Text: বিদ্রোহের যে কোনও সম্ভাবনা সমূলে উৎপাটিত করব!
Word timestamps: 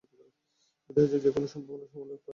বিদ্রোহের 0.85 1.21
যে 1.23 1.29
কোনও 1.35 1.47
সম্ভাবনা 1.47 1.85
সমূলে 1.85 2.13
উৎপাটিত 2.13 2.17
করব! 2.17 2.29